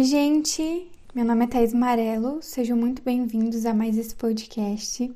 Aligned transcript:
Oi, 0.00 0.04
gente! 0.04 0.88
Meu 1.14 1.26
nome 1.26 1.44
é 1.44 1.46
Thais 1.46 1.74
Marelo, 1.74 2.38
sejam 2.40 2.74
muito 2.74 3.02
bem-vindos 3.02 3.66
a 3.66 3.74
mais 3.74 3.98
esse 3.98 4.14
podcast. 4.16 5.12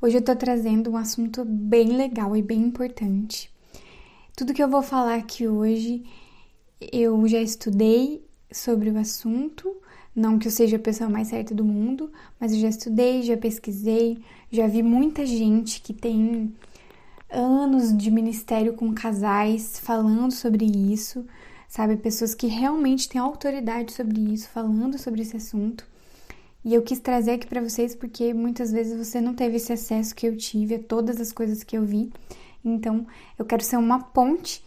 Hoje 0.00 0.16
eu 0.16 0.22
tô 0.22 0.36
trazendo 0.36 0.92
um 0.92 0.96
assunto 0.96 1.44
bem 1.44 1.88
legal 1.96 2.36
e 2.36 2.40
bem 2.40 2.60
importante. 2.60 3.50
Tudo 4.36 4.54
que 4.54 4.62
eu 4.62 4.68
vou 4.68 4.80
falar 4.80 5.16
aqui 5.16 5.48
hoje 5.48 6.04
eu 6.80 7.26
já 7.26 7.40
estudei 7.40 8.24
sobre 8.52 8.90
o 8.90 8.96
assunto, 8.96 9.76
não 10.14 10.38
que 10.38 10.46
eu 10.46 10.52
seja 10.52 10.76
a 10.76 10.78
pessoa 10.78 11.10
mais 11.10 11.26
certa 11.26 11.52
do 11.52 11.64
mundo, 11.64 12.08
mas 12.38 12.52
eu 12.52 12.60
já 12.60 12.68
estudei, 12.68 13.22
já 13.22 13.36
pesquisei, 13.36 14.18
já 14.52 14.68
vi 14.68 14.84
muita 14.84 15.26
gente 15.26 15.80
que 15.80 15.92
tem 15.92 16.54
anos 17.28 17.96
de 17.96 18.08
ministério 18.08 18.74
com 18.74 18.94
casais 18.94 19.80
falando 19.80 20.30
sobre 20.30 20.64
isso, 20.64 21.26
sabe? 21.72 21.96
Pessoas 21.96 22.34
que 22.34 22.48
realmente 22.48 23.08
têm 23.08 23.18
autoridade 23.18 23.94
sobre 23.94 24.20
isso, 24.20 24.46
falando 24.50 24.98
sobre 24.98 25.22
esse 25.22 25.38
assunto. 25.38 25.86
E 26.62 26.74
eu 26.74 26.82
quis 26.82 27.00
trazer 27.00 27.30
aqui 27.32 27.46
para 27.46 27.62
vocês 27.62 27.94
porque 27.94 28.34
muitas 28.34 28.70
vezes 28.70 28.94
você 28.94 29.22
não 29.22 29.32
teve 29.32 29.56
esse 29.56 29.72
acesso 29.72 30.14
que 30.14 30.28
eu 30.28 30.36
tive 30.36 30.74
a 30.74 30.78
todas 30.78 31.18
as 31.18 31.32
coisas 31.32 31.64
que 31.64 31.74
eu 31.74 31.82
vi. 31.82 32.12
Então, 32.62 33.06
eu 33.38 33.46
quero 33.46 33.64
ser 33.64 33.78
uma 33.78 34.00
ponte 34.00 34.62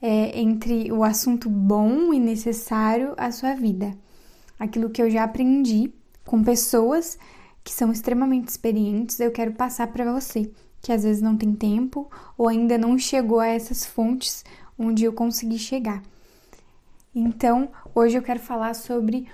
é, 0.00 0.38
entre 0.38 0.92
o 0.92 1.02
assunto 1.02 1.48
bom 1.48 2.12
e 2.12 2.20
necessário 2.20 3.14
à 3.16 3.32
sua 3.32 3.54
vida. 3.54 3.96
Aquilo 4.58 4.90
que 4.90 5.00
eu 5.00 5.08
já 5.08 5.24
aprendi 5.24 5.90
com 6.22 6.44
pessoas 6.44 7.18
que 7.64 7.72
são 7.72 7.90
extremamente 7.90 8.48
experientes, 8.48 9.18
eu 9.18 9.30
quero 9.30 9.52
passar 9.52 9.86
para 9.86 10.12
você, 10.12 10.52
que 10.82 10.92
às 10.92 11.02
vezes 11.02 11.22
não 11.22 11.34
tem 11.34 11.54
tempo 11.54 12.10
ou 12.36 12.46
ainda 12.46 12.76
não 12.76 12.98
chegou 12.98 13.40
a 13.40 13.46
essas 13.46 13.86
fontes 13.86 14.44
onde 14.78 15.02
eu 15.02 15.14
consegui 15.14 15.58
chegar. 15.58 16.11
Então, 17.14 17.70
hoje 17.94 18.16
eu 18.16 18.22
quero 18.22 18.40
falar 18.40 18.74
sobre 18.74 19.28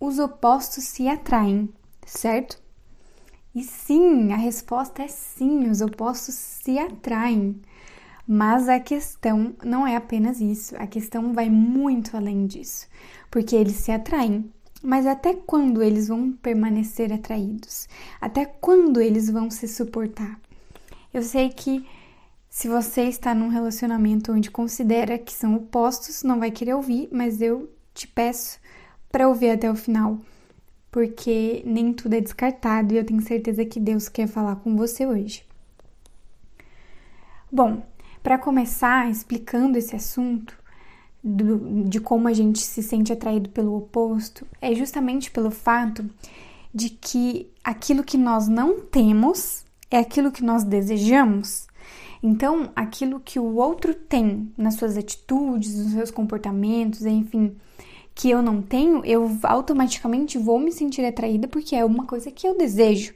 os 0.00 0.18
opostos 0.18 0.84
se 0.84 1.06
atraem, 1.08 1.68
certo? 2.06 2.58
E 3.54 3.62
sim, 3.62 4.32
a 4.32 4.36
resposta 4.36 5.02
é 5.02 5.08
sim, 5.08 5.68
os 5.68 5.82
opostos 5.82 6.34
se 6.34 6.78
atraem. 6.78 7.60
Mas 8.26 8.66
a 8.68 8.80
questão 8.80 9.54
não 9.62 9.86
é 9.86 9.96
apenas 9.96 10.40
isso, 10.40 10.74
a 10.78 10.86
questão 10.86 11.34
vai 11.34 11.50
muito 11.50 12.16
além 12.16 12.46
disso, 12.46 12.86
porque 13.30 13.54
eles 13.54 13.76
se 13.76 13.92
atraem. 13.92 14.50
Mas 14.82 15.06
até 15.06 15.34
quando 15.34 15.82
eles 15.82 16.08
vão 16.08 16.32
permanecer 16.32 17.12
atraídos? 17.12 17.88
Até 18.20 18.46
quando 18.46 19.02
eles 19.02 19.28
vão 19.28 19.50
se 19.50 19.68
suportar? 19.68 20.40
Eu 21.12 21.22
sei 21.22 21.50
que 21.50 21.86
se 22.58 22.66
você 22.66 23.02
está 23.02 23.36
num 23.36 23.46
relacionamento 23.46 24.32
onde 24.32 24.50
considera 24.50 25.16
que 25.16 25.32
são 25.32 25.54
opostos, 25.54 26.24
não 26.24 26.40
vai 26.40 26.50
querer 26.50 26.74
ouvir, 26.74 27.08
mas 27.12 27.40
eu 27.40 27.70
te 27.94 28.08
peço 28.08 28.58
para 29.12 29.28
ouvir 29.28 29.50
até 29.50 29.70
o 29.70 29.76
final, 29.76 30.18
porque 30.90 31.62
nem 31.64 31.92
tudo 31.92 32.14
é 32.14 32.20
descartado 32.20 32.92
e 32.92 32.96
eu 32.96 33.06
tenho 33.06 33.22
certeza 33.22 33.64
que 33.64 33.78
Deus 33.78 34.08
quer 34.08 34.26
falar 34.26 34.56
com 34.56 34.74
você 34.74 35.06
hoje. 35.06 35.44
Bom, 37.48 37.80
para 38.24 38.36
começar 38.36 39.08
explicando 39.08 39.78
esse 39.78 39.94
assunto 39.94 40.58
do, 41.22 41.84
de 41.84 42.00
como 42.00 42.26
a 42.26 42.32
gente 42.32 42.58
se 42.58 42.82
sente 42.82 43.12
atraído 43.12 43.50
pelo 43.50 43.76
oposto, 43.76 44.44
é 44.60 44.74
justamente 44.74 45.30
pelo 45.30 45.52
fato 45.52 46.04
de 46.74 46.90
que 46.90 47.48
aquilo 47.62 48.02
que 48.02 48.18
nós 48.18 48.48
não 48.48 48.80
temos 48.80 49.64
é 49.88 49.98
aquilo 49.98 50.32
que 50.32 50.42
nós 50.42 50.64
desejamos. 50.64 51.67
Então, 52.22 52.70
aquilo 52.74 53.20
que 53.20 53.38
o 53.38 53.56
outro 53.56 53.94
tem 53.94 54.52
nas 54.56 54.74
suas 54.74 54.96
atitudes, 54.96 55.74
nos 55.76 55.92
seus 55.92 56.10
comportamentos, 56.10 57.06
enfim, 57.06 57.54
que 58.14 58.28
eu 58.28 58.42
não 58.42 58.60
tenho, 58.60 59.04
eu 59.04 59.30
automaticamente 59.44 60.38
vou 60.38 60.58
me 60.58 60.72
sentir 60.72 61.04
atraída 61.04 61.46
porque 61.46 61.76
é 61.76 61.84
uma 61.84 62.04
coisa 62.04 62.30
que 62.30 62.46
eu 62.46 62.58
desejo. 62.58 63.14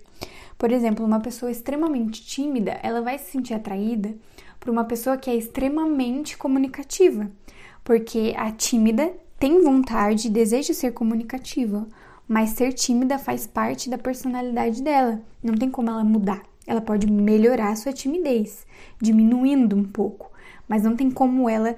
Por 0.57 0.71
exemplo, 0.71 1.05
uma 1.05 1.19
pessoa 1.19 1.51
extremamente 1.51 2.25
tímida, 2.25 2.79
ela 2.85 3.03
vai 3.03 3.19
se 3.19 3.33
sentir 3.33 3.55
atraída 3.55 4.15
por 4.61 4.71
uma 4.71 4.85
pessoa 4.85 5.17
que 5.17 5.29
é 5.29 5.35
extremamente 5.35 6.39
comunicativa, 6.39 7.29
porque 7.83 8.33
a 8.37 8.53
tímida 8.53 9.13
tem 9.41 9.61
vontade 9.61 10.29
e 10.29 10.31
deseja 10.31 10.73
ser 10.73 10.93
comunicativa, 10.93 11.85
mas 12.29 12.51
ser 12.51 12.73
tímida 12.73 13.19
faz 13.19 13.45
parte 13.45 13.91
da 13.91 13.99
personalidade 13.99 14.81
dela, 14.81 15.21
não 15.43 15.55
tem 15.55 15.69
como 15.69 15.91
ela 15.91 16.05
mudar. 16.05 16.52
Ela 16.67 16.81
pode 16.81 17.11
melhorar 17.11 17.77
sua 17.77 17.93
timidez, 17.93 18.67
diminuindo 19.01 19.77
um 19.77 19.85
pouco, 19.85 20.31
mas 20.69 20.83
não 20.83 20.97
tem 20.97 21.11
como 21.11 21.49
ela 21.49 21.77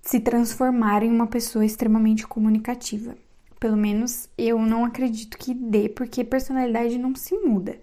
se 0.00 0.20
transformar 0.20 1.02
em 1.02 1.10
uma 1.10 1.26
pessoa 1.26 1.64
extremamente 1.64 2.26
comunicativa. 2.26 3.16
Pelo 3.58 3.76
menos 3.76 4.28
eu 4.36 4.58
não 4.58 4.84
acredito 4.84 5.38
que 5.38 5.54
dê, 5.54 5.88
porque 5.88 6.24
personalidade 6.24 6.98
não 6.98 7.14
se 7.14 7.34
muda 7.38 7.78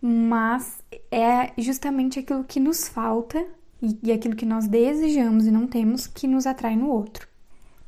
mas 0.00 0.78
é 1.10 1.52
justamente 1.58 2.18
aquilo 2.18 2.44
que 2.44 2.60
nos 2.60 2.88
falta 2.88 3.44
e 3.82 4.12
aquilo 4.12 4.36
que 4.36 4.46
nós 4.46 4.66
desejamos 4.66 5.46
e 5.46 5.50
não 5.50 5.66
temos 5.66 6.06
que 6.06 6.26
nos 6.26 6.46
atrai 6.46 6.76
no 6.76 6.88
outro. 6.88 7.28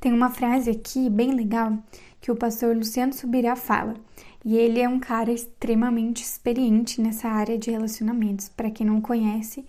Tem 0.01 0.13
uma 0.13 0.31
frase 0.31 0.71
aqui 0.71 1.11
bem 1.11 1.33
legal 1.33 1.77
que 2.21 2.31
o 2.31 2.37
pastor 2.37 2.77
Luciano 2.77 3.13
Subirá 3.13 3.57
fala, 3.57 3.95
e 4.45 4.57
ele 4.57 4.81
é 4.81 4.89
um 4.89 4.99
cara 4.99 5.31
extremamente 5.33 6.23
experiente 6.23 7.01
nessa 7.01 7.29
área 7.29 7.59
de 7.59 7.71
relacionamentos. 7.71 8.49
Para 8.49 8.71
quem 8.71 8.87
não 8.87 9.01
conhece, 9.01 9.67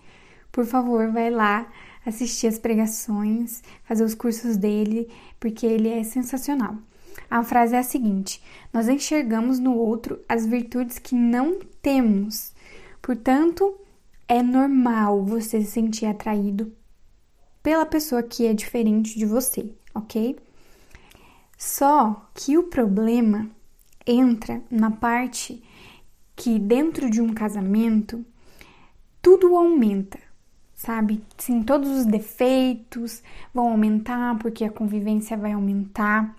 por 0.52 0.66
favor, 0.66 1.12
vai 1.12 1.30
lá 1.30 1.68
assistir 2.06 2.48
as 2.48 2.58
pregações, 2.58 3.62
fazer 3.84 4.04
os 4.04 4.16
cursos 4.16 4.58
dele, 4.58 5.10
porque 5.40 5.66
ele 5.66 5.90
é 5.90 6.04
sensacional. 6.04 6.78
A 7.30 7.44
frase 7.44 7.76
é 7.76 7.80
a 7.80 7.84
seguinte: 7.84 8.42
Nós 8.74 8.88
enxergamos 8.88 9.60
no 9.60 9.76
outro 9.76 10.20
as 10.28 10.46
virtudes 10.46 10.98
que 10.98 11.16
não 11.16 11.60
temos. 11.82 12.54
Portanto, 13.02 13.76
é 14.28 14.42
normal 14.42 15.26
você 15.26 15.62
se 15.62 15.72
sentir 15.72 16.06
atraído 16.06 16.72
pela 17.62 17.86
pessoa 17.86 18.24
que 18.24 18.46
é 18.46 18.54
diferente 18.54 19.18
de 19.18 19.26
você, 19.26 19.72
ok? 19.94 20.38
Só 21.58 22.30
que 22.34 22.58
o 22.58 22.64
problema 22.64 23.50
entra 24.06 24.62
na 24.70 24.92
parte 24.92 25.64
que 26.36 26.58
dentro 26.58 27.10
de 27.10 27.22
um 27.22 27.34
casamento 27.34 28.26
tudo 29.22 29.56
aumenta, 29.56 30.20
sabe? 30.74 31.24
Sim, 31.38 31.62
todos 31.64 31.90
os 31.90 32.06
defeitos 32.06 33.22
vão 33.54 33.70
aumentar 33.70 34.38
porque 34.40 34.64
a 34.64 34.72
convivência 34.72 35.38
vai 35.38 35.52
aumentar 35.54 36.36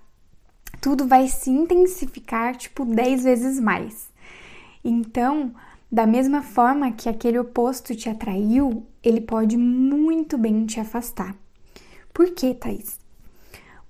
tudo 0.83 1.07
vai 1.07 1.29
se 1.29 1.49
intensificar 1.49 2.57
tipo 2.57 2.85
10 2.85 3.23
vezes 3.23 3.61
mais. 3.61 4.11
Então, 4.85 5.55
da 5.91 6.05
mesma 6.07 6.43
forma 6.43 6.91
que 6.91 7.09
aquele 7.09 7.39
oposto 7.39 7.95
te 7.95 8.09
atraiu, 8.09 8.85
ele 9.01 9.21
pode 9.21 9.57
muito 9.57 10.37
bem 10.37 10.67
te 10.67 10.81
afastar. 10.81 11.37
Por 12.13 12.35
quê, 12.35 12.53
Thaís? 12.53 13.02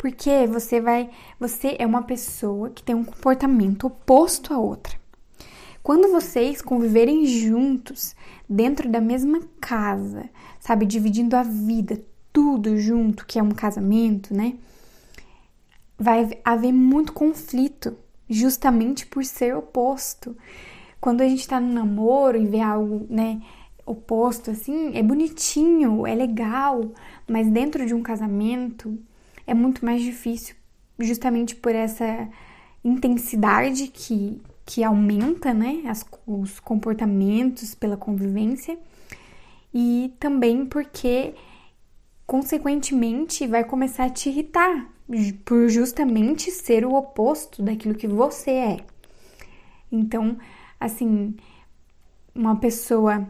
Porque 0.02 0.46
você 0.46 0.80
vai, 0.80 1.08
você 1.40 1.76
é 1.78 1.86
uma 1.86 2.02
pessoa 2.02 2.68
que 2.68 2.82
tem 2.82 2.94
um 2.94 3.04
comportamento 3.04 3.86
oposto 3.86 4.52
à 4.52 4.58
outra. 4.58 5.00
Quando 5.82 6.10
vocês 6.10 6.60
conviverem 6.60 7.24
juntos, 7.24 8.14
dentro 8.48 8.90
da 8.90 9.00
mesma 9.00 9.40
casa, 9.60 10.28
sabe, 10.60 10.86
dividindo 10.86 11.36
a 11.36 11.42
vida, 11.42 12.02
tudo 12.32 12.76
junto, 12.76 13.24
que 13.24 13.38
é 13.38 13.42
um 13.42 13.52
casamento, 13.52 14.34
né? 14.34 14.54
vai 16.02 16.36
haver 16.44 16.72
muito 16.72 17.12
conflito, 17.12 17.96
justamente 18.28 19.06
por 19.06 19.24
ser 19.24 19.56
oposto. 19.56 20.36
Quando 21.00 21.20
a 21.20 21.28
gente 21.28 21.46
tá 21.46 21.60
no 21.60 21.72
namoro 21.72 22.36
e 22.36 22.44
vê 22.44 22.60
algo, 22.60 23.06
né, 23.08 23.40
oposto 23.86 24.50
assim, 24.50 24.96
é 24.96 25.02
bonitinho, 25.02 26.04
é 26.04 26.14
legal, 26.14 26.90
mas 27.28 27.48
dentro 27.48 27.86
de 27.86 27.94
um 27.94 28.02
casamento 28.02 28.98
é 29.46 29.54
muito 29.54 29.84
mais 29.84 30.02
difícil, 30.02 30.54
justamente 30.98 31.54
por 31.54 31.74
essa 31.74 32.28
intensidade 32.84 33.88
que, 33.88 34.40
que 34.64 34.82
aumenta, 34.82 35.52
né, 35.54 35.82
as, 35.86 36.04
os 36.26 36.60
comportamentos 36.60 37.74
pela 37.74 37.96
convivência 37.96 38.78
e 39.72 40.12
também 40.18 40.66
porque 40.66 41.34
consequentemente 42.26 43.46
vai 43.46 43.64
começar 43.64 44.04
a 44.04 44.10
te 44.10 44.28
irritar 44.28 44.88
por 45.44 45.68
justamente 45.68 46.50
ser 46.50 46.84
o 46.84 46.94
oposto 46.94 47.62
daquilo 47.62 47.94
que 47.94 48.08
você 48.08 48.50
é. 48.50 48.76
Então, 49.90 50.38
assim, 50.80 51.34
uma 52.34 52.56
pessoa 52.56 53.28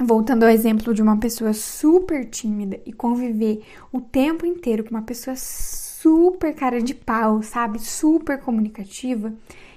voltando 0.00 0.44
ao 0.44 0.48
exemplo 0.48 0.94
de 0.94 1.02
uma 1.02 1.16
pessoa 1.16 1.52
super 1.52 2.24
tímida 2.24 2.80
e 2.86 2.92
conviver 2.92 3.62
o 3.92 4.00
tempo 4.00 4.46
inteiro 4.46 4.84
com 4.84 4.90
uma 4.90 5.02
pessoa 5.02 5.36
super 5.36 6.54
cara 6.54 6.80
de 6.80 6.94
pau, 6.94 7.42
sabe? 7.42 7.80
Super 7.80 8.40
comunicativa, 8.40 9.32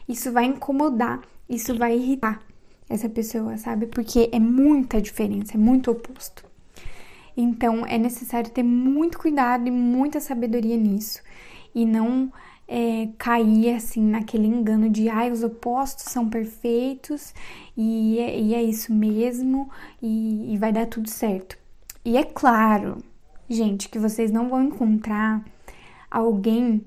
isso 0.07 0.31
vai 0.31 0.45
incomodar, 0.45 1.21
isso 1.50 1.75
vai 1.75 1.95
irritar 1.95 2.41
essa 2.88 3.09
pessoa, 3.09 3.57
sabe? 3.57 3.88
Porque 3.88 4.29
é 4.31 4.39
muita 4.39 5.01
diferença, 5.01 5.53
é 5.56 5.57
muito 5.57 5.89
oposto. 5.89 6.45
Então 7.35 7.85
é 7.85 7.97
necessário 7.97 8.51
ter 8.51 8.63
muito 8.63 9.18
cuidado 9.18 9.68
e 9.68 9.71
muita 9.71 10.19
sabedoria 10.19 10.77
nisso 10.77 11.21
e 11.73 11.85
não 11.85 12.31
é, 12.73 13.09
cair 13.18 13.75
assim 13.75 14.01
naquele 14.01 14.47
engano 14.47 14.89
de 14.89 15.09
ai, 15.09 15.29
os 15.29 15.44
opostos 15.44 16.06
são 16.06 16.29
perfeitos 16.29 17.33
e 17.75 18.18
é, 18.18 18.39
e 18.39 18.56
é 18.56 18.63
isso 18.63 18.94
mesmo 18.94 19.69
e, 20.01 20.53
e 20.53 20.57
vai 20.57 20.71
dar 20.71 20.85
tudo 20.85 21.09
certo. 21.09 21.57
E 22.06 22.15
é 22.15 22.23
claro, 22.23 23.03
gente, 23.50 23.89
que 23.89 24.00
vocês 24.00 24.31
não 24.31 24.47
vão 24.47 24.63
encontrar 24.63 25.44
alguém 26.09 26.81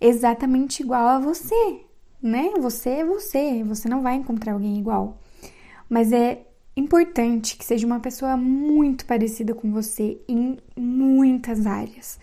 exatamente 0.00 0.82
igual 0.82 1.06
a 1.06 1.20
você, 1.20 1.80
né? 2.20 2.50
Você 2.60 2.90
é 2.90 3.04
você, 3.04 3.62
você 3.62 3.88
não 3.88 4.02
vai 4.02 4.16
encontrar 4.16 4.54
alguém 4.54 4.78
igual. 4.80 5.16
Mas 5.88 6.10
é 6.10 6.44
importante 6.76 7.56
que 7.56 7.64
seja 7.64 7.86
uma 7.86 8.00
pessoa 8.00 8.36
muito 8.36 9.06
parecida 9.06 9.54
com 9.54 9.70
você 9.70 10.20
em 10.28 10.58
muitas 10.76 11.66
áreas, 11.66 12.18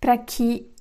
para 0.00 0.16
que 0.16 0.71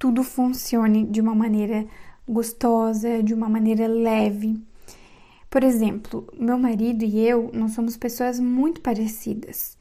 tudo 0.00 0.24
funcione 0.24 1.04
de 1.04 1.20
uma 1.20 1.34
maneira 1.34 1.86
gostosa, 2.26 3.22
de 3.22 3.34
uma 3.34 3.50
maneira 3.50 3.86
leve. 3.86 4.58
Por 5.50 5.62
exemplo, 5.62 6.26
meu 6.38 6.58
marido 6.58 7.04
e 7.04 7.20
eu, 7.20 7.50
nós 7.52 7.72
somos 7.72 7.98
pessoas 7.98 8.40
muito 8.40 8.80
parecidas. 8.80 9.76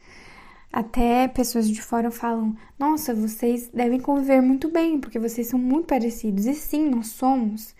Até 0.73 1.25
pessoas 1.29 1.69
de 1.69 1.81
fora 1.81 2.11
falam: 2.11 2.53
Nossa, 2.77 3.13
vocês 3.13 3.69
devem 3.73 3.97
conviver 3.97 4.41
muito 4.41 4.69
bem, 4.69 4.99
porque 4.99 5.17
vocês 5.17 5.47
são 5.47 5.57
muito 5.57 5.87
parecidos. 5.87 6.45
E 6.45 6.53
sim, 6.53 6.89
nós 6.89 7.07
somos. 7.07 7.73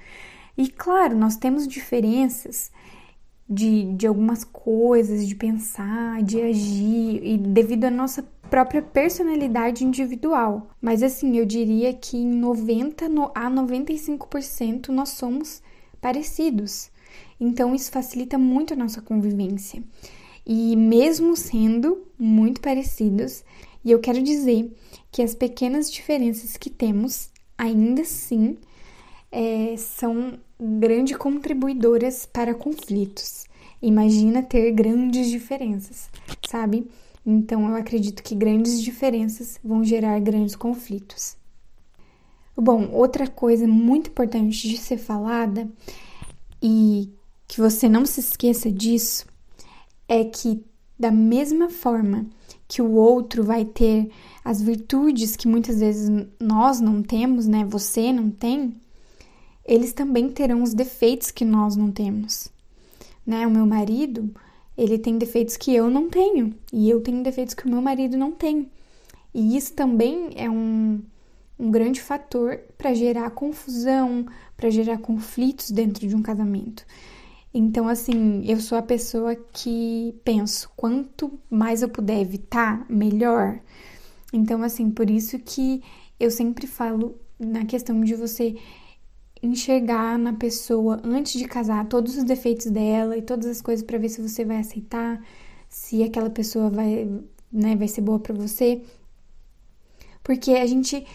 E 0.58 0.70
claro, 0.70 1.18
nós 1.18 1.36
temos 1.36 1.68
diferenças 1.68 2.72
de, 3.50 3.94
de 3.96 4.08
algumas 4.08 4.46
coisas, 4.46 5.28
de 5.28 5.36
pensar, 5.36 6.24
de 6.24 6.42
agir, 6.42 7.22
e 7.22 7.38
devido 7.38 7.84
à 7.84 7.92
nossa 7.92 8.24
própria 8.50 8.82
personalidade 8.82 9.86
individual. 9.86 10.70
Mas 10.82 11.04
assim, 11.04 11.38
eu 11.38 11.46
diria 11.46 11.94
que 11.94 12.18
em 12.18 12.28
90 12.28 13.06
a 13.06 13.50
95% 13.50 14.90
nós 14.90 15.10
somos 15.10 15.62
parecidos. 16.02 16.90
Então 17.40 17.74
isso 17.74 17.92
facilita 17.92 18.38
muito 18.38 18.74
a 18.74 18.78
nossa 18.78 19.02
convivência. 19.02 19.84
E 20.46 20.76
mesmo 20.76 21.36
sendo 21.36 22.06
muito 22.18 22.60
parecidos, 22.60 23.44
e 23.86 23.92
eu 23.92 24.00
quero 24.00 24.22
dizer 24.22 24.76
que 25.12 25.22
as 25.22 25.36
pequenas 25.36 25.92
diferenças 25.92 26.58
que 26.58 26.70
temos, 26.70 27.30
ainda 27.58 28.02
assim, 28.02 28.58
é, 29.32 29.76
são 29.78 30.40
grandes 30.60 31.16
contribuidoras 31.18 32.26
para 32.26 32.54
conflitos. 32.54 33.46
Imagina 33.82 34.42
ter 34.44 34.72
grandes 34.72 35.28
diferenças, 35.28 36.10
sabe? 36.50 36.90
Então 37.32 37.70
eu 37.70 37.76
acredito 37.76 38.24
que 38.24 38.34
grandes 38.34 38.82
diferenças 38.82 39.60
vão 39.64 39.84
gerar 39.84 40.20
grandes 40.20 40.56
conflitos. 40.56 41.38
Bom, 42.58 42.90
outra 42.92 43.28
coisa 43.28 43.68
muito 43.68 44.10
importante 44.10 44.68
de 44.68 44.78
ser 44.78 44.98
falada 44.98 45.70
e 46.60 47.14
que 47.48 47.62
você 47.62 47.88
não 47.88 48.04
se 48.04 48.20
esqueça 48.20 48.72
disso 48.72 49.28
é 50.08 50.24
que 50.26 50.66
da 50.98 51.12
mesma 51.12 51.70
forma 51.70 52.26
que 52.68 52.82
o 52.82 52.94
outro 52.94 53.44
vai 53.44 53.64
ter 53.64 54.10
as 54.44 54.60
virtudes 54.60 55.36
que 55.36 55.48
muitas 55.48 55.80
vezes 55.80 56.10
nós 56.40 56.82
não 56.82 57.04
temos, 57.04 57.46
né? 57.46 57.64
Você 57.66 58.12
não 58.12 58.32
tem, 58.32 58.76
eles 59.64 59.94
também 59.94 60.32
terão 60.32 60.64
os 60.64 60.74
defeitos 60.74 61.30
que 61.30 61.46
nós 61.46 61.76
não 61.76 61.92
temos. 61.92 62.50
Né? 63.26 63.46
O 63.46 63.52
meu 63.52 63.68
marido, 63.68 64.34
ele 64.80 64.98
tem 64.98 65.18
defeitos 65.18 65.58
que 65.58 65.76
eu 65.76 65.90
não 65.90 66.10
tenho, 66.10 66.56
e 66.72 66.90
eu 66.90 67.02
tenho 67.02 67.22
defeitos 67.22 67.54
que 67.54 67.66
o 67.66 67.70
meu 67.70 67.82
marido 67.82 68.18
não 68.18 68.32
tem. 68.32 68.70
E 69.34 69.58
isso 69.58 69.74
também 69.74 70.30
é 70.36 70.50
um, 70.50 71.02
um 71.60 71.70
grande 71.70 72.02
fator 72.02 72.60
para 72.78 72.94
gerar 72.94 73.30
confusão, 73.32 74.26
para 74.56 74.70
gerar 74.70 74.98
conflitos 75.00 75.70
dentro 75.70 76.08
de 76.08 76.16
um 76.16 76.22
casamento. 76.22 76.86
Então, 77.54 77.88
assim, 77.88 78.44
eu 78.46 78.60
sou 78.62 78.78
a 78.78 78.82
pessoa 78.82 79.36
que 79.36 80.16
penso, 80.24 80.70
quanto 80.76 81.40
mais 81.50 81.82
eu 81.82 81.90
puder 81.90 82.22
evitar, 82.22 82.86
melhor. 82.90 83.60
Então, 84.32 84.64
assim, 84.64 84.90
por 84.90 85.10
isso 85.10 85.38
que 85.40 85.84
eu 86.20 86.32
sempre 86.32 86.68
falo 86.68 87.20
na 87.40 87.66
questão 87.66 88.00
de 88.02 88.16
você 88.16 88.56
enxergar 89.42 90.18
na 90.18 90.34
pessoa 90.34 91.00
antes 91.04 91.34
de 91.34 91.48
casar 91.48 91.88
todos 91.88 92.18
os 92.18 92.24
defeitos 92.24 92.68
dela 92.68 93.18
e 93.18 93.22
todas 93.22 93.46
as 93.48 93.62
coisas 93.62 93.86
para 93.86 93.98
ver 93.98 94.10
se 94.10 94.22
você 94.22 94.44
vai 94.44 94.58
aceitar, 94.58 95.22
se 95.68 96.04
aquela 96.04 96.30
pessoa 96.30 96.70
vai, 96.70 97.10
né, 97.52 97.76
vai 97.76 97.88
ser 97.88 98.02
boa 98.02 98.20
para 98.20 98.34
você. 98.34 98.82
Porque 100.24 100.52
a 100.52 100.66
gente 100.66 101.06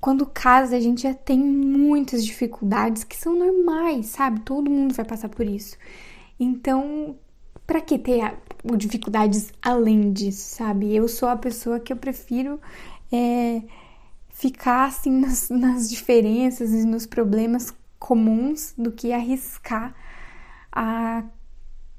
quando 0.00 0.24
casa, 0.26 0.76
a 0.76 0.80
gente 0.80 1.02
já 1.02 1.14
tem 1.14 1.38
muitas 1.40 2.24
dificuldades 2.24 3.02
que 3.02 3.16
são 3.16 3.34
normais, 3.34 4.06
sabe? 4.06 4.40
Todo 4.40 4.70
mundo 4.70 4.94
vai 4.94 5.04
passar 5.04 5.28
por 5.28 5.44
isso. 5.44 5.76
Então, 6.38 7.16
para 7.66 7.80
que 7.80 7.98
ter 7.98 8.36
dificuldades 8.76 9.52
além 9.60 10.12
disso, 10.12 10.56
sabe? 10.56 10.94
Eu 10.94 11.08
sou 11.08 11.28
a 11.28 11.36
pessoa 11.36 11.80
que 11.80 11.92
eu 11.92 11.96
prefiro 11.96 12.60
é, 13.10 13.62
ficar 14.36 14.84
assim 14.84 15.10
nas, 15.10 15.48
nas 15.48 15.88
diferenças 15.88 16.70
e 16.70 16.84
nos 16.84 17.06
problemas 17.06 17.72
comuns 17.98 18.74
do 18.76 18.92
que 18.92 19.10
arriscar 19.10 19.94
a 20.70 21.24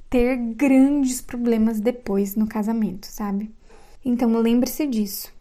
ter 0.07 0.37
grandes 0.53 1.19
problemas 1.19 1.79
depois 1.79 2.35
no 2.35 2.45
casamento, 2.47 3.07
sabe? 3.07 3.51
Então 4.05 4.31
lembre-se 4.37 4.85
disso. 4.85 5.33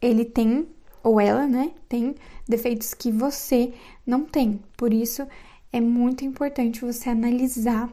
Ele 0.00 0.26
tem, 0.26 0.68
ou 1.02 1.18
ela, 1.18 1.46
né, 1.46 1.72
tem 1.88 2.14
defeitos 2.46 2.92
que 2.92 3.10
você 3.10 3.72
não 4.06 4.26
tem. 4.26 4.60
Por 4.76 4.92
isso 4.92 5.26
é 5.72 5.80
muito 5.80 6.22
importante 6.22 6.84
você 6.84 7.08
analisar 7.08 7.90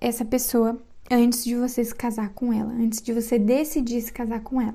essa 0.00 0.24
pessoa 0.24 0.76
antes 1.08 1.44
de 1.44 1.54
você 1.54 1.84
se 1.84 1.94
casar 1.94 2.30
com 2.30 2.52
ela, 2.52 2.72
antes 2.72 3.00
de 3.00 3.12
você 3.12 3.38
decidir 3.38 4.02
se 4.02 4.12
casar 4.12 4.40
com 4.40 4.60
ela. 4.60 4.74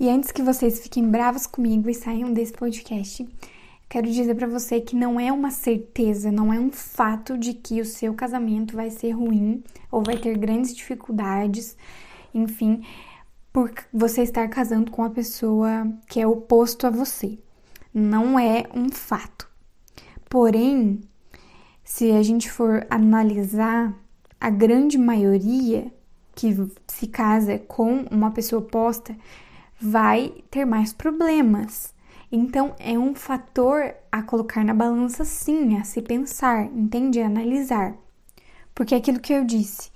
E 0.00 0.08
antes 0.08 0.30
que 0.30 0.42
vocês 0.42 0.78
fiquem 0.78 1.10
bravos 1.10 1.44
comigo 1.44 1.90
e 1.90 1.94
saiam 1.94 2.32
desse 2.32 2.52
podcast, 2.52 3.28
quero 3.88 4.08
dizer 4.08 4.32
para 4.36 4.46
você 4.46 4.80
que 4.80 4.94
não 4.94 5.18
é 5.18 5.32
uma 5.32 5.50
certeza, 5.50 6.30
não 6.30 6.52
é 6.52 6.60
um 6.60 6.70
fato 6.70 7.36
de 7.36 7.52
que 7.52 7.80
o 7.80 7.84
seu 7.84 8.14
casamento 8.14 8.76
vai 8.76 8.90
ser 8.90 9.10
ruim 9.10 9.60
ou 9.90 10.00
vai 10.00 10.16
ter 10.16 10.38
grandes 10.38 10.72
dificuldades, 10.72 11.76
enfim, 12.32 12.84
por 13.52 13.72
você 13.92 14.22
estar 14.22 14.46
casando 14.46 14.92
com 14.92 15.02
a 15.02 15.10
pessoa 15.10 15.92
que 16.06 16.20
é 16.20 16.26
oposto 16.26 16.86
a 16.86 16.90
você. 16.90 17.36
Não 17.92 18.38
é 18.38 18.66
um 18.72 18.90
fato. 18.90 19.50
Porém, 20.30 21.00
se 21.82 22.12
a 22.12 22.22
gente 22.22 22.48
for 22.48 22.86
analisar, 22.88 23.92
a 24.40 24.48
grande 24.48 24.96
maioria 24.96 25.92
que 26.36 26.54
se 26.86 27.08
casa 27.08 27.58
com 27.58 28.04
uma 28.12 28.30
pessoa 28.30 28.62
oposta 28.62 29.16
vai 29.80 30.42
ter 30.50 30.64
mais 30.64 30.92
problemas. 30.92 31.94
Então, 32.30 32.74
é 32.78 32.98
um 32.98 33.14
fator 33.14 33.94
a 34.12 34.22
colocar 34.22 34.64
na 34.64 34.74
balança, 34.74 35.24
sim, 35.24 35.78
a 35.78 35.84
se 35.84 36.02
pensar, 36.02 36.66
entende? 36.66 37.20
A 37.20 37.26
analisar. 37.26 37.96
Porque 38.74 38.94
é 38.94 38.98
aquilo 38.98 39.18
que 39.18 39.32
eu 39.32 39.44
disse, 39.44 39.90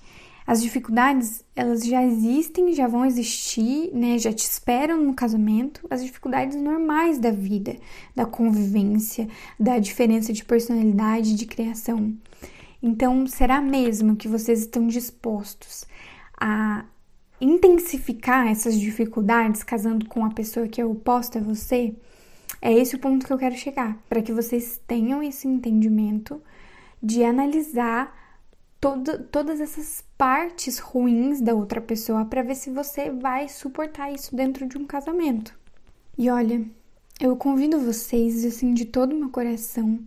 as 0.46 0.60
dificuldades, 0.60 1.44
elas 1.54 1.84
já 1.84 2.04
existem, 2.04 2.72
já 2.72 2.88
vão 2.88 3.04
existir, 3.04 3.90
né? 3.94 4.18
Já 4.18 4.32
te 4.32 4.44
esperam 4.44 5.02
no 5.02 5.14
casamento, 5.14 5.86
as 5.88 6.02
dificuldades 6.02 6.56
normais 6.56 7.18
da 7.18 7.30
vida, 7.30 7.76
da 8.14 8.26
convivência, 8.26 9.28
da 9.58 9.78
diferença 9.78 10.32
de 10.32 10.44
personalidade, 10.44 11.34
de 11.34 11.46
criação. 11.46 12.14
Então, 12.82 13.26
será 13.26 13.60
mesmo 13.60 14.16
que 14.16 14.26
vocês 14.26 14.60
estão 14.60 14.88
dispostos 14.88 15.86
a 16.40 16.84
intensificar 17.42 18.46
essas 18.46 18.78
dificuldades 18.78 19.64
casando 19.64 20.06
com 20.06 20.24
a 20.24 20.30
pessoa 20.30 20.68
que 20.68 20.80
é 20.80 20.86
oposta 20.86 21.40
a 21.40 21.42
você, 21.42 21.92
é 22.60 22.72
esse 22.72 22.94
o 22.94 22.98
ponto 23.00 23.26
que 23.26 23.32
eu 23.32 23.38
quero 23.38 23.56
chegar, 23.56 23.98
para 24.08 24.22
que 24.22 24.32
vocês 24.32 24.80
tenham 24.86 25.20
esse 25.20 25.48
entendimento 25.48 26.40
de 27.02 27.24
analisar 27.24 28.16
todo, 28.80 29.24
todas 29.24 29.60
essas 29.60 30.04
partes 30.16 30.78
ruins 30.78 31.40
da 31.40 31.52
outra 31.52 31.80
pessoa 31.80 32.24
para 32.24 32.44
ver 32.44 32.54
se 32.54 32.70
você 32.70 33.10
vai 33.10 33.48
suportar 33.48 34.12
isso 34.12 34.36
dentro 34.36 34.68
de 34.68 34.78
um 34.78 34.86
casamento. 34.86 35.52
E 36.16 36.30
olha, 36.30 36.64
eu 37.20 37.34
convido 37.36 37.80
vocês, 37.80 38.44
assim, 38.44 38.72
de 38.72 38.84
todo 38.84 39.14
o 39.14 39.18
meu 39.18 39.30
coração, 39.30 39.98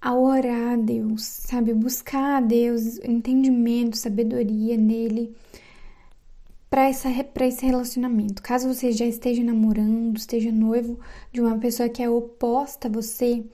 a 0.00 0.14
orar 0.14 0.74
a 0.74 0.76
Deus, 0.76 1.24
sabe? 1.24 1.74
Buscar 1.74 2.36
a 2.36 2.40
Deus 2.40 2.98
entendimento, 2.98 3.96
sabedoria 3.96 4.76
nele 4.76 5.34
para 6.70 6.88
esse 6.88 7.64
relacionamento. 7.64 8.42
Caso 8.42 8.72
você 8.72 8.92
já 8.92 9.06
esteja 9.06 9.42
namorando, 9.42 10.16
esteja 10.16 10.52
noivo 10.52 10.98
de 11.32 11.40
uma 11.40 11.58
pessoa 11.58 11.88
que 11.88 12.02
é 12.02 12.10
oposta 12.10 12.88
a 12.88 12.90
você, 12.90 13.44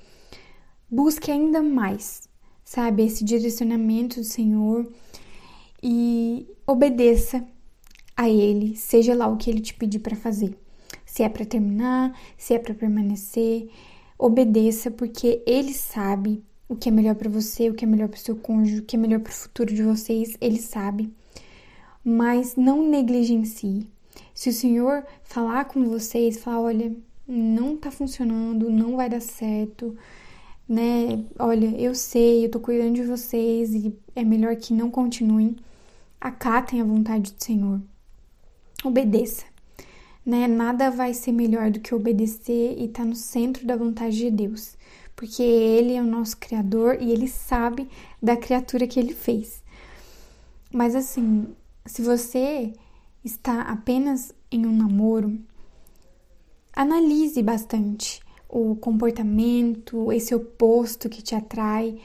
busque 0.90 1.30
ainda 1.30 1.62
mais, 1.62 2.28
sabe, 2.64 3.04
esse 3.04 3.24
direcionamento 3.24 4.20
do 4.20 4.24
Senhor 4.24 4.90
e 5.82 6.46
obedeça 6.66 7.44
a 8.16 8.28
Ele, 8.28 8.76
seja 8.76 9.14
lá 9.14 9.28
o 9.28 9.36
que 9.36 9.50
Ele 9.50 9.60
te 9.60 9.74
pedir 9.74 10.00
para 10.00 10.16
fazer. 10.16 10.56
Se 11.04 11.22
é 11.22 11.28
para 11.28 11.44
terminar, 11.44 12.18
se 12.36 12.54
é 12.54 12.58
para 12.58 12.74
permanecer, 12.74 13.68
obedeça, 14.18 14.90
porque 14.90 15.42
ele 15.46 15.72
sabe 15.72 16.42
o 16.68 16.74
que 16.74 16.88
é 16.88 16.92
melhor 16.92 17.14
para 17.14 17.28
você, 17.28 17.70
o 17.70 17.74
que 17.74 17.84
é 17.84 17.88
melhor 17.88 18.08
para 18.08 18.16
o 18.16 18.20
seu 18.20 18.34
cônjuge, 18.36 18.80
o 18.80 18.84
que 18.84 18.96
é 18.96 18.98
melhor 18.98 19.20
para 19.20 19.30
o 19.30 19.34
futuro 19.34 19.72
de 19.72 19.82
vocês, 19.82 20.36
ele 20.40 20.60
sabe. 20.60 21.12
Mas 22.04 22.56
não 22.56 22.88
negligencie. 22.88 23.88
Se 24.34 24.50
o 24.50 24.52
Senhor 24.52 25.04
falar 25.22 25.64
com 25.64 25.84
vocês, 25.84 26.38
falar, 26.38 26.60
olha, 26.60 26.94
não 27.26 27.76
tá 27.76 27.90
funcionando, 27.90 28.70
não 28.70 28.96
vai 28.96 29.08
dar 29.08 29.20
certo, 29.20 29.96
né? 30.68 31.24
Olha, 31.38 31.68
eu 31.80 31.94
sei, 31.94 32.44
eu 32.44 32.50
tô 32.50 32.60
cuidando 32.60 32.94
de 32.94 33.04
vocês 33.04 33.74
e 33.74 33.96
é 34.14 34.24
melhor 34.24 34.56
que 34.56 34.74
não 34.74 34.90
continuem. 34.90 35.56
Acatem 36.20 36.80
a 36.80 36.84
vontade 36.84 37.32
do 37.32 37.42
Senhor. 37.42 37.80
Obedeça 38.84 39.54
né? 40.24 40.46
Nada 40.46 40.90
vai 40.90 41.12
ser 41.12 41.32
melhor 41.32 41.70
do 41.70 41.80
que 41.80 41.94
obedecer 41.94 42.76
e 42.78 42.86
estar 42.86 43.02
tá 43.02 43.08
no 43.08 43.14
centro 43.14 43.66
da 43.66 43.76
vontade 43.76 44.16
de 44.16 44.30
Deus, 44.30 44.76
porque 45.14 45.42
Ele 45.42 45.94
é 45.94 46.00
o 46.00 46.06
nosso 46.06 46.36
Criador 46.36 46.98
e 47.00 47.10
Ele 47.10 47.28
sabe 47.28 47.88
da 48.22 48.36
criatura 48.36 48.86
que 48.86 48.98
Ele 48.98 49.12
fez. 49.12 49.62
Mas 50.72 50.94
assim, 50.94 51.46
se 51.86 52.02
você 52.02 52.72
está 53.24 53.62
apenas 53.62 54.34
em 54.50 54.66
um 54.66 54.76
namoro, 54.76 55.38
analise 56.72 57.42
bastante 57.42 58.20
o 58.48 58.76
comportamento, 58.76 60.12
esse 60.12 60.34
oposto 60.34 61.08
que 61.08 61.22
te 61.22 61.34
atrai. 61.34 61.98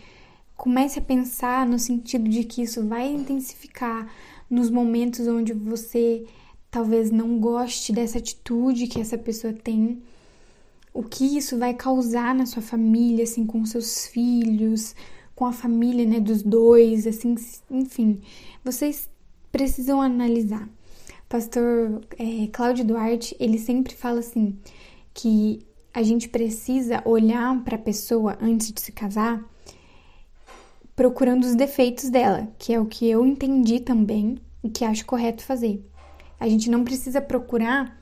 Comece 0.55 0.99
a 0.99 1.01
pensar 1.01 1.65
no 1.65 1.79
sentido 1.79 2.29
de 2.29 2.43
que 2.43 2.63
isso 2.63 2.85
vai 2.87 3.07
intensificar 3.07 4.11
nos 4.49 4.69
momentos 4.69 5.27
onde 5.27 5.53
você 5.53 6.25
talvez 6.71 7.11
não 7.11 7.39
goste 7.39 7.91
dessa 7.93 8.17
atitude 8.17 8.87
que 8.87 8.99
essa 8.99 9.17
pessoa 9.17 9.53
tem, 9.53 10.01
o 10.93 11.03
que 11.03 11.37
isso 11.37 11.57
vai 11.57 11.73
causar 11.73 12.35
na 12.35 12.45
sua 12.45 12.61
família, 12.61 13.23
assim, 13.23 13.45
com 13.45 13.65
seus 13.65 14.07
filhos, 14.07 14.95
com 15.35 15.45
a 15.45 15.51
família, 15.51 16.05
né, 16.05 16.19
dos 16.19 16.43
dois, 16.43 17.07
assim, 17.07 17.35
enfim, 17.71 18.21
vocês 18.63 19.09
precisam 19.51 20.01
analisar. 20.01 20.67
Pastor 21.27 22.01
é, 22.17 22.47
Cláudio 22.51 22.85
Duarte, 22.85 23.35
ele 23.39 23.59
sempre 23.59 23.93
fala 23.93 24.19
assim, 24.19 24.57
que 25.13 25.65
a 25.93 26.01
gente 26.01 26.29
precisa 26.29 27.01
olhar 27.05 27.63
para 27.63 27.75
a 27.75 27.79
pessoa 27.79 28.37
antes 28.41 28.71
de 28.71 28.81
se 28.81 28.91
casar, 28.91 29.43
procurando 30.95 31.43
os 31.43 31.55
defeitos 31.55 32.09
dela, 32.09 32.47
que 32.57 32.73
é 32.73 32.79
o 32.79 32.85
que 32.85 33.09
eu 33.09 33.25
entendi 33.25 33.79
também 33.79 34.37
e 34.63 34.69
que 34.69 34.83
acho 34.83 35.05
correto 35.05 35.43
fazer. 35.43 35.85
A 36.39 36.47
gente 36.47 36.69
não 36.69 36.83
precisa 36.83 37.21
procurar 37.21 37.97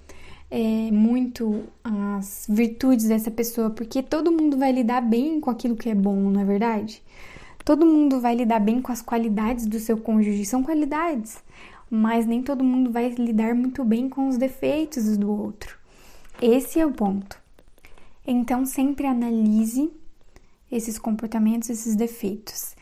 é, 0.49 0.91
muito 0.91 1.63
as 1.83 2.45
virtudes 2.47 3.07
dessa 3.07 3.29
pessoa, 3.29 3.69
porque 3.69 4.01
todo 4.01 4.31
mundo 4.31 4.57
vai 4.57 4.71
lidar 4.71 5.01
bem 5.01 5.39
com 5.39 5.49
aquilo 5.49 5.75
que 5.75 5.89
é 5.89 5.95
bom, 5.95 6.15
não 6.15 6.39
é 6.39 6.45
verdade? 6.45 7.03
Todo 7.67 7.86
mundo 7.86 8.21
vai 8.21 8.33
lidar 8.33 8.62
bem 8.62 8.81
com 8.81 8.93
as 8.93 9.01
qualidades 9.01 9.65
do 9.65 9.77
seu 9.77 9.97
cônjuge, 9.97 10.45
são 10.45 10.63
qualidades, 10.63 11.43
mas 11.91 12.25
nem 12.25 12.41
todo 12.41 12.63
mundo 12.63 12.89
vai 12.89 13.09
lidar 13.09 13.53
muito 13.53 13.83
bem 13.83 14.07
com 14.07 14.29
os 14.29 14.38
defeitos 14.38 15.17
do 15.17 15.29
outro. 15.29 15.77
Esse 16.41 16.79
é 16.79 16.86
o 16.86 16.93
ponto. 16.93 17.38
Então, 18.25 18.65
sempre 18.65 19.05
analise 19.05 19.91
esses 20.71 20.97
comportamentos, 20.97 21.69
esses 21.69 21.93
defeitos. 21.93 22.74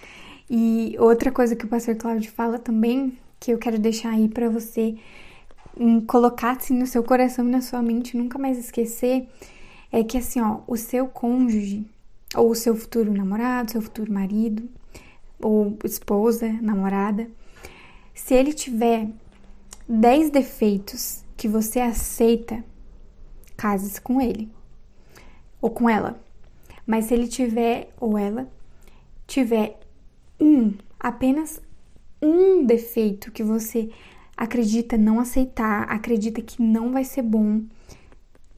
E 0.48 0.96
outra 1.00 1.32
coisa 1.32 1.56
que 1.56 1.65
o 1.65 1.68
pastor 1.68 1.96
Cláudio 1.96 2.32
fala 2.32 2.60
também, 2.60 3.18
que 3.39 3.50
eu 3.50 3.58
quero 3.58 3.80
deixar 3.80 4.12
aí 4.12 4.30
para 4.30 4.51
você 4.51 5.00
colocar 6.06 6.58
assim 6.58 6.77
no 6.77 6.86
seu 6.86 7.01
coração 7.04 7.48
e 7.48 7.50
na 7.50 7.62
sua 7.62 7.82
mente, 7.82 8.15
nunca 8.15 8.38
mais 8.38 8.56
esquecer, 8.60 9.27
é 9.92 10.04
que 10.04 10.15
assim, 10.15 10.39
ó, 10.42 10.60
o 10.68 10.77
seu 10.77 11.08
cônjuge, 11.08 11.88
ou 12.34 12.50
o 12.50 12.55
seu 12.55 12.75
futuro 12.75 13.13
namorado, 13.13 13.72
seu 13.72 13.82
futuro 13.82 14.12
marido, 14.12 14.70
ou 15.39 15.77
esposa, 15.84 16.51
namorada, 16.62 17.29
se 18.13 18.34
ele 18.34 18.53
tiver 18.53 19.10
10 19.88 20.29
defeitos 20.32 21.24
que 21.36 21.48
você 21.48 21.79
aceita, 21.79 22.63
case-se 23.58 24.00
com 24.00 24.22
ele 24.22 24.50
ou 25.62 25.70
com 25.70 25.89
ela. 25.89 26.20
Mas 26.88 27.05
se 27.05 27.13
ele 27.13 27.27
tiver 27.27 27.89
ou 28.00 28.17
ela 28.17 28.50
tiver 29.27 29.79
um, 30.39 30.74
apenas 31.00 31.62
um 32.22 32.65
defeito 32.65 33.32
que 33.32 33.44
você 33.44 33.89
acredita 34.36 34.98
não 34.98 35.20
aceitar, 35.20 35.84
acredita 35.84 36.41
que 36.41 36.62
não 36.62 36.91
vai 36.91 37.03
ser 37.03 37.22
bom, 37.22 37.63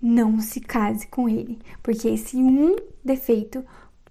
não 0.01 0.39
se 0.39 0.60
case 0.60 1.08
com 1.08 1.27
ele, 1.27 1.60
porque 1.82 2.08
esse 2.08 2.38
um 2.38 2.75
defeito 3.04 3.63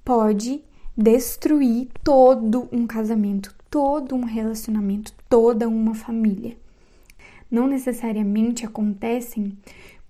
pode 0.04 0.62
destruir 0.96 1.88
todo 2.02 2.68
um 2.72 2.86
casamento, 2.86 3.54
todo 3.70 4.14
um 4.14 4.24
relacionamento, 4.24 5.12
toda 5.28 5.68
uma 5.68 5.94
família. 5.94 6.56
Não 7.50 7.66
necessariamente 7.66 8.64
acontecem 8.64 9.56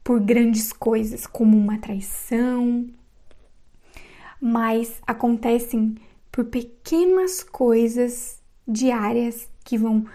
por 0.03 0.21
grandes 0.21 0.73
coisas, 0.73 1.27
como 1.27 1.57
uma 1.57 1.79
traição, 1.79 2.87
mas 4.41 5.01
acontecem 5.07 5.97
por 6.31 6.45
pequenas 6.45 7.43
coisas 7.43 8.41
diárias 8.67 9.49
que 9.65 9.77
vão 9.77 10.07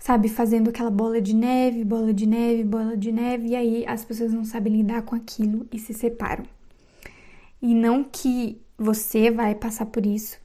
sabe, 0.00 0.30
fazendo 0.30 0.70
aquela 0.70 0.90
bola 0.90 1.20
de 1.20 1.36
neve, 1.36 1.84
bola 1.84 2.12
de 2.12 2.26
neve, 2.26 2.64
bola 2.64 2.96
de 2.96 3.12
neve, 3.12 3.48
e 3.48 3.54
aí 3.54 3.84
as 3.86 4.02
pessoas 4.04 4.32
não 4.32 4.44
sabem 4.44 4.78
lidar 4.78 5.02
com 5.02 5.14
aquilo 5.14 5.68
e 5.70 5.78
se 5.78 5.92
separam. 5.92 6.44
E 7.60 7.74
não 7.74 8.02
que 8.02 8.58
você 8.78 9.30
vai 9.30 9.54
passar 9.54 9.86
por 9.86 10.06
isso, 10.06 10.38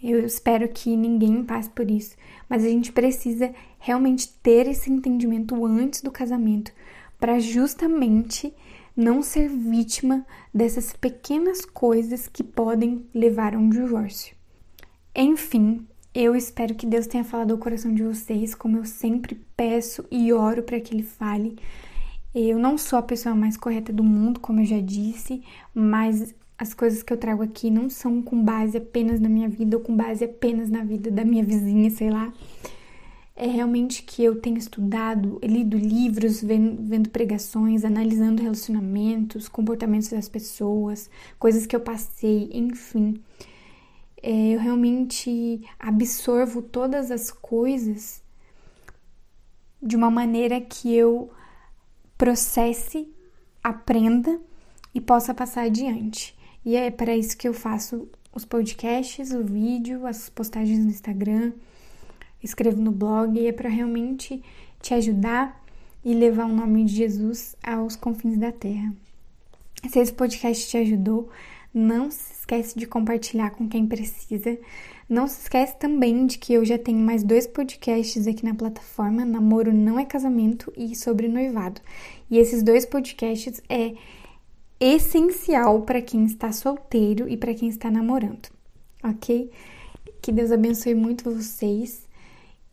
eu 0.00 0.24
espero 0.24 0.68
que 0.68 0.96
ninguém 0.96 1.42
passe 1.42 1.68
por 1.68 1.90
isso, 1.90 2.16
mas 2.48 2.64
a 2.64 2.68
gente 2.68 2.92
precisa 2.92 3.52
realmente 3.80 4.28
ter 4.40 4.68
esse 4.68 4.90
entendimento 4.90 5.66
antes 5.66 6.00
do 6.00 6.12
casamento 6.12 6.72
para 7.18 7.40
justamente 7.40 8.54
não 8.96 9.20
ser 9.20 9.48
vítima 9.48 10.24
dessas 10.54 10.92
pequenas 10.92 11.64
coisas 11.64 12.28
que 12.28 12.44
podem 12.44 13.04
levar 13.12 13.54
a 13.54 13.58
um 13.58 13.68
divórcio. 13.68 14.36
Enfim, 15.14 15.86
eu 16.18 16.34
espero 16.34 16.74
que 16.74 16.86
Deus 16.86 17.06
tenha 17.06 17.22
falado 17.22 17.50
ao 17.52 17.58
coração 17.58 17.92
de 17.94 18.02
vocês, 18.02 18.54
como 18.54 18.78
eu 18.78 18.86
sempre 18.86 19.38
peço 19.54 20.02
e 20.10 20.32
oro 20.32 20.62
para 20.62 20.80
que 20.80 20.94
Ele 20.94 21.02
fale. 21.02 21.58
Eu 22.34 22.58
não 22.58 22.78
sou 22.78 22.98
a 22.98 23.02
pessoa 23.02 23.34
mais 23.34 23.54
correta 23.54 23.92
do 23.92 24.02
mundo, 24.02 24.40
como 24.40 24.60
eu 24.60 24.64
já 24.64 24.80
disse, 24.80 25.42
mas 25.74 26.34
as 26.56 26.72
coisas 26.72 27.02
que 27.02 27.12
eu 27.12 27.18
trago 27.18 27.42
aqui 27.42 27.70
não 27.70 27.90
são 27.90 28.22
com 28.22 28.42
base 28.42 28.78
apenas 28.78 29.20
na 29.20 29.28
minha 29.28 29.46
vida 29.46 29.76
ou 29.76 29.82
com 29.82 29.94
base 29.94 30.24
apenas 30.24 30.70
na 30.70 30.82
vida 30.82 31.10
da 31.10 31.22
minha 31.22 31.44
vizinha, 31.44 31.90
sei 31.90 32.08
lá. 32.08 32.32
É 33.36 33.46
realmente 33.46 34.02
que 34.02 34.24
eu 34.24 34.40
tenho 34.40 34.56
estudado, 34.56 35.38
lido 35.44 35.76
livros, 35.76 36.42
vendo, 36.42 36.82
vendo 36.82 37.10
pregações, 37.10 37.84
analisando 37.84 38.42
relacionamentos, 38.42 39.48
comportamentos 39.48 40.08
das 40.08 40.30
pessoas, 40.30 41.10
coisas 41.38 41.66
que 41.66 41.76
eu 41.76 41.80
passei, 41.80 42.48
enfim 42.54 43.20
eu 44.22 44.58
realmente 44.58 45.62
absorvo 45.78 46.62
todas 46.62 47.10
as 47.10 47.30
coisas 47.30 48.22
de 49.82 49.94
uma 49.94 50.10
maneira 50.10 50.60
que 50.60 50.94
eu 50.94 51.30
processe, 52.16 53.08
aprenda 53.62 54.40
e 54.94 55.00
possa 55.00 55.34
passar 55.34 55.64
adiante. 55.64 56.36
E 56.64 56.74
é 56.74 56.90
para 56.90 57.16
isso 57.16 57.36
que 57.36 57.46
eu 57.46 57.54
faço 57.54 58.08
os 58.34 58.44
podcasts, 58.44 59.30
o 59.32 59.42
vídeo, 59.42 60.06
as 60.06 60.28
postagens 60.28 60.84
no 60.84 60.90
Instagram, 60.90 61.52
escrevo 62.42 62.80
no 62.80 62.92
blog, 62.92 63.38
e 63.38 63.46
é 63.46 63.52
para 63.52 63.68
realmente 63.68 64.42
te 64.80 64.94
ajudar 64.94 65.62
e 66.04 66.14
levar 66.14 66.46
o 66.46 66.52
nome 66.52 66.84
de 66.84 66.94
Jesus 66.94 67.56
aos 67.62 67.96
confins 67.96 68.38
da 68.38 68.52
terra. 68.52 68.94
Se 69.88 69.98
esse 69.98 70.12
podcast 70.12 70.68
te 70.68 70.76
ajudou, 70.76 71.30
não 71.72 72.10
se 72.10 72.34
esquece 72.46 72.78
de 72.78 72.86
compartilhar 72.86 73.50
com 73.50 73.68
quem 73.68 73.86
precisa. 73.86 74.56
Não 75.08 75.26
se 75.26 75.42
esquece 75.42 75.76
também 75.76 76.26
de 76.26 76.38
que 76.38 76.54
eu 76.54 76.64
já 76.64 76.78
tenho 76.78 76.98
mais 76.98 77.24
dois 77.24 77.46
podcasts 77.46 78.26
aqui 78.26 78.44
na 78.44 78.54
plataforma, 78.54 79.24
Namoro 79.24 79.72
Não 79.74 79.98
é 79.98 80.04
Casamento 80.04 80.72
e 80.76 80.94
Sobre 80.94 81.26
Noivado. 81.26 81.80
E 82.30 82.38
esses 82.38 82.62
dois 82.62 82.86
podcasts 82.86 83.60
é 83.68 83.94
essencial 84.78 85.82
para 85.82 86.00
quem 86.00 86.24
está 86.24 86.52
solteiro 86.52 87.28
e 87.28 87.36
para 87.36 87.54
quem 87.54 87.68
está 87.68 87.90
namorando, 87.90 88.48
ok? 89.02 89.50
Que 90.22 90.30
Deus 90.30 90.52
abençoe 90.52 90.94
muito 90.94 91.30
vocês 91.30 92.05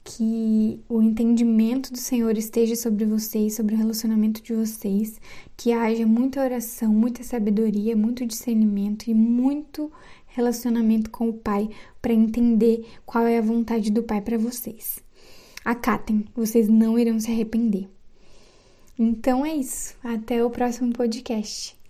que 0.04 0.84
o 0.90 1.02
entendimento 1.02 1.92
do 1.92 1.98
Senhor 1.98 2.38
esteja 2.38 2.76
sobre 2.76 3.06
vocês, 3.06 3.56
sobre 3.56 3.74
o 3.74 3.78
relacionamento 3.78 4.42
de 4.42 4.54
vocês, 4.54 5.20
que 5.56 5.72
haja 5.72 6.06
muita 6.06 6.42
oração, 6.42 6.94
muita 6.94 7.24
sabedoria, 7.24 7.96
muito 7.96 8.26
discernimento 8.26 9.08
e 9.08 9.14
muito 9.14 9.92
relacionamento 10.28 11.10
com 11.10 11.30
o 11.30 11.34
Pai 11.34 11.70
para 12.02 12.14
entender 12.14 12.86
qual 13.06 13.26
é 13.26 13.38
a 13.38 13.42
vontade 13.42 13.92
do 13.92 14.04
Pai 14.04 14.22
para 14.22 14.38
vocês. 14.38 15.00
Acatem, 15.64 16.26
vocês 16.36 16.68
não 16.68 17.00
irão 17.00 17.20
se 17.20 17.32
arrepender. 17.32 17.88
Então 19.00 19.46
é 19.46 19.56
isso. 19.56 19.96
Até 20.04 20.44
o 20.44 20.50
próximo 20.50 20.92
podcast. 20.92 21.83